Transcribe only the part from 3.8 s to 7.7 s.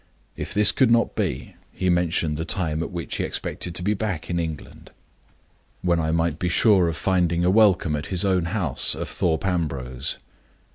be back in England, when I might be sure of finding a